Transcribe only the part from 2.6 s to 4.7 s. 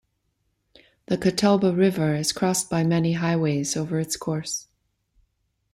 by many highways over its course.